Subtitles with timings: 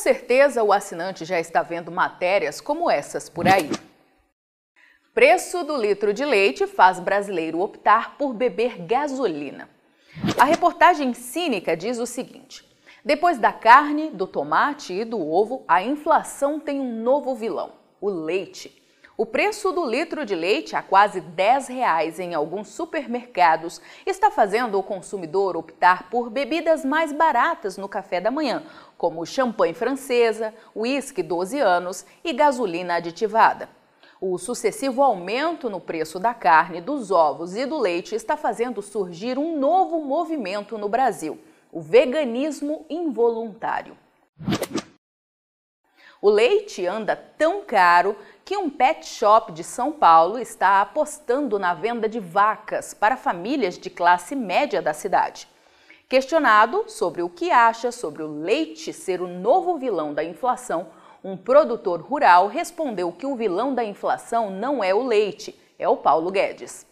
[0.00, 3.70] certeza o assinante já está vendo matérias como essas por aí.
[5.14, 9.68] Preço do litro de leite faz brasileiro optar por beber gasolina.
[10.38, 12.64] A reportagem cínica diz o seguinte:
[13.04, 18.08] depois da carne, do tomate e do ovo, a inflação tem um novo vilão: o
[18.08, 18.79] leite.
[19.20, 24.78] O preço do litro de leite a quase 10 reais em alguns supermercados está fazendo
[24.78, 28.62] o consumidor optar por bebidas mais baratas no café da manhã,
[28.96, 33.68] como champanhe francesa, uísque 12 anos e gasolina aditivada.
[34.18, 39.36] O sucessivo aumento no preço da carne, dos ovos e do leite está fazendo surgir
[39.36, 41.38] um novo movimento no Brasil:
[41.70, 43.94] o veganismo involuntário.
[46.22, 51.72] O leite anda tão caro que um pet shop de São Paulo está apostando na
[51.72, 55.48] venda de vacas para famílias de classe média da cidade.
[56.10, 60.88] Questionado sobre o que acha sobre o leite ser o novo vilão da inflação,
[61.24, 65.96] um produtor rural respondeu que o vilão da inflação não é o leite, é o
[65.96, 66.86] Paulo Guedes.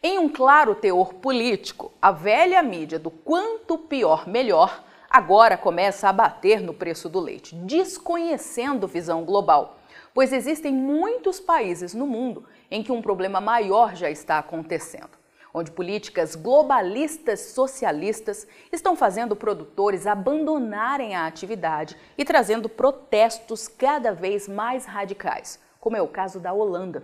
[0.00, 6.12] Em um claro teor político, a velha mídia do quanto pior melhor agora começa a
[6.12, 9.78] bater no preço do leite, desconhecendo visão global,
[10.14, 15.10] pois existem muitos países no mundo em que um problema maior já está acontecendo,
[15.52, 24.46] onde políticas globalistas socialistas estão fazendo produtores abandonarem a atividade e trazendo protestos cada vez
[24.46, 27.02] mais radicais, como é o caso da Holanda.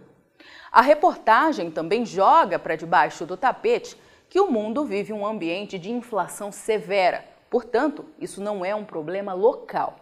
[0.71, 5.91] A reportagem também joga para debaixo do tapete que o mundo vive um ambiente de
[5.91, 9.97] inflação severa Portanto, isso não é um problema local.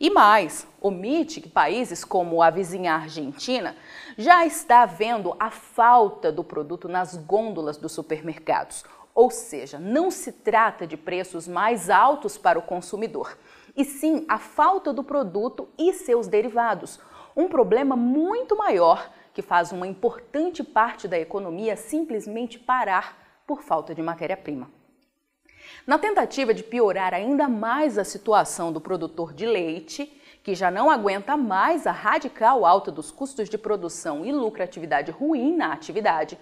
[0.00, 3.74] E mais, omite que países como a vizinha Argentina
[4.16, 8.84] já está vendo a falta do produto nas gôndolas dos supermercados.
[9.12, 13.36] Ou seja, não se trata de preços mais altos para o consumidor,
[13.76, 17.00] e sim a falta do produto e seus derivados.
[17.36, 23.92] Um problema muito maior que faz uma importante parte da economia simplesmente parar por falta
[23.92, 24.77] de matéria-prima.
[25.86, 30.12] Na tentativa de piorar ainda mais a situação do produtor de leite,
[30.42, 35.56] que já não aguenta mais a radical alta dos custos de produção e lucratividade ruim
[35.56, 36.38] na atividade,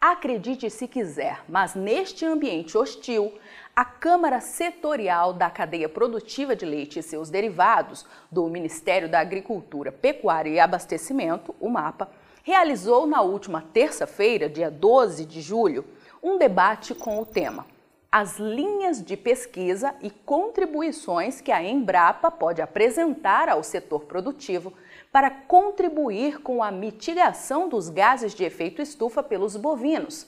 [0.00, 3.32] acredite se quiser, mas neste ambiente hostil,
[3.74, 9.90] a Câmara Setorial da Cadeia Produtiva de Leite e seus derivados do Ministério da Agricultura,
[9.90, 12.08] Pecuária e Abastecimento, o MAPA,
[12.42, 15.84] realizou na última terça-feira, dia 12 de julho,
[16.22, 17.66] um debate com o tema
[18.10, 24.72] as linhas de pesquisa e contribuições que a Embrapa pode apresentar ao setor produtivo
[25.12, 30.26] para contribuir com a mitigação dos gases de efeito estufa pelos bovinos,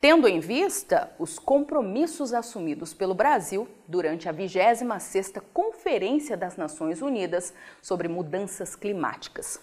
[0.00, 7.54] tendo em vista os compromissos assumidos pelo Brasil durante a 26ª Conferência das Nações Unidas
[7.80, 9.60] sobre Mudanças Climáticas.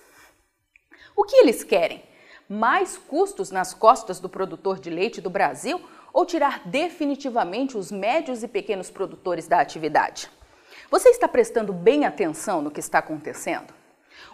[1.14, 2.03] O que eles querem?
[2.48, 5.81] Mais custos nas costas do produtor de leite do Brasil
[6.14, 10.30] ou tirar definitivamente os médios e pequenos produtores da atividade?
[10.92, 13.80] Você está prestando bem atenção no que está acontecendo?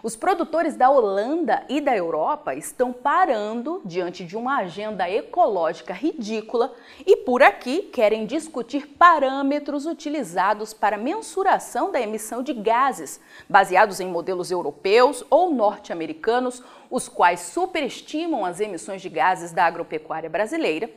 [0.02, 6.72] Os produtores da Holanda e da Europa estão parando diante de uma agenda ecológica ridícula
[7.04, 14.08] e por aqui querem discutir parâmetros utilizados para mensuração da emissão de gases, baseados em
[14.08, 20.90] modelos europeus ou norte-americanos, os quais superestimam as emissões de gases da agropecuária brasileira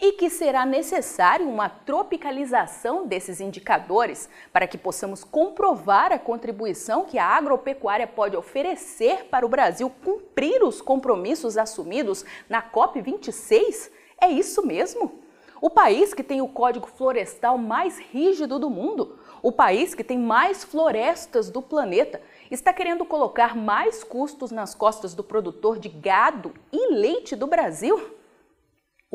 [0.00, 7.18] e que será necessário uma tropicalização desses indicadores para que possamos comprovar a contribuição que
[7.18, 13.90] a agropecuária pode oferecer para o Brasil cumprir os compromissos assumidos na COP26?
[14.20, 15.20] É isso mesmo?
[15.60, 20.18] O país que tem o código florestal mais rígido do mundo, o país que tem
[20.18, 22.20] mais florestas do planeta,
[22.50, 28.16] está querendo colocar mais custos nas costas do produtor de gado e leite do Brasil?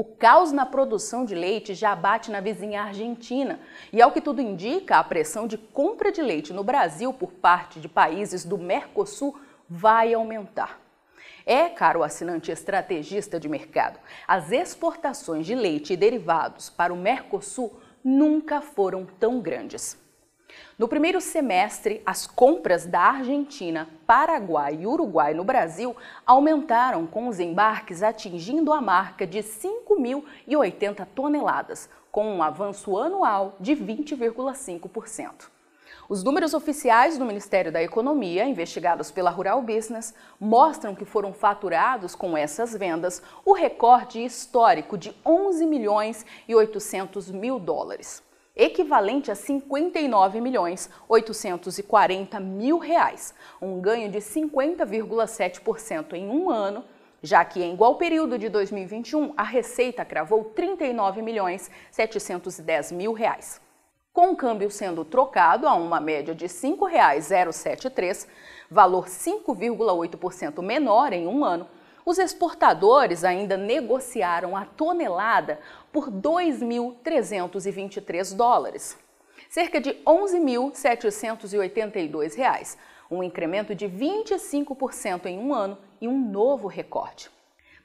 [0.01, 3.59] O caos na produção de leite já bate na vizinha Argentina
[3.94, 7.80] e, ao que tudo indica, a pressão de compra de leite no Brasil por parte
[7.80, 9.39] de países do Mercosul
[9.69, 10.81] vai aumentar.
[11.45, 17.80] É, caro assinante estrategista de mercado, as exportações de leite e derivados para o Mercosul
[18.04, 20.00] nunca foram tão grandes.
[20.77, 25.95] No primeiro semestre, as compras da Argentina, Paraguai e Uruguai no Brasil
[26.25, 33.75] aumentaram, com os embarques atingindo a marca de 5.080 toneladas, com um avanço anual de
[33.75, 35.50] 20,5%.
[36.12, 42.15] Os números oficiais do Ministério da Economia, investigados pela Rural Business, mostram que foram faturados
[42.15, 48.21] com essas vendas o recorde histórico de 11 milhões e 800 mil dólares.
[48.56, 56.83] Equivalente a 59 milhões 840 mil reais, um ganho de 50,7% em um ano,
[57.21, 63.62] já que em igual período de 2021 a receita cravou 39 milhões 710 mil reais.
[64.13, 68.27] Com o câmbio sendo trocado a uma média de R$ 5,073,
[68.69, 71.65] valor 5,8% menor em um ano,
[72.06, 75.59] os exportadores ainda negociaram a tonelada
[75.92, 78.98] por 2.323 dólares,
[79.50, 82.77] cerca de 11.782 reais,
[83.09, 87.30] um incremento de 25% em um ano e um novo recorde.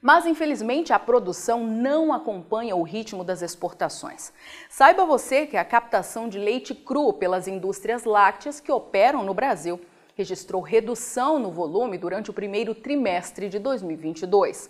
[0.01, 4.31] Mas, infelizmente, a produção não acompanha o ritmo das exportações.
[4.69, 9.81] Saiba você que a captação de leite cru pelas indústrias lácteas que operam no Brasil
[10.17, 14.67] registrou redução no volume durante o primeiro trimestre de 2022.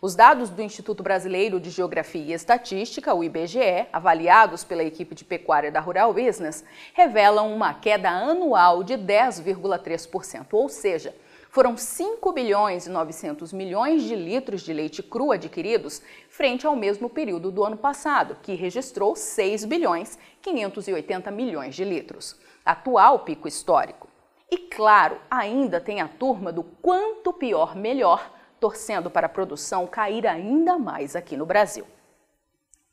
[0.00, 5.24] Os dados do Instituto Brasileiro de Geografia e Estatística, o IBGE, avaliados pela equipe de
[5.24, 11.12] pecuária da Rural Business, revelam uma queda anual de 10,3%, ou seja,
[11.50, 17.10] foram 5 bilhões e 900 milhões de litros de leite cru adquiridos frente ao mesmo
[17.10, 24.15] período do ano passado, que registrou 6 bilhões 580 milhões de litros, atual pico histórico.
[24.50, 30.26] E claro, ainda tem a turma do quanto pior melhor, torcendo para a produção cair
[30.26, 31.86] ainda mais aqui no Brasil.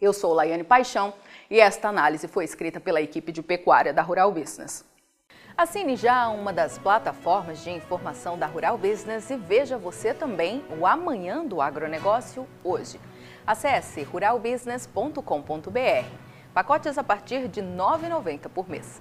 [0.01, 1.13] Eu sou Laiane Paixão
[1.49, 4.83] e esta análise foi escrita pela equipe de pecuária da Rural Business.
[5.55, 10.87] Assine já uma das plataformas de informação da Rural Business e veja você também o
[10.87, 12.99] Amanhã do Agronegócio hoje.
[13.45, 16.07] Acesse ruralbusiness.com.br.
[16.53, 18.99] Pacotes a partir de R$ 9,90 por mês.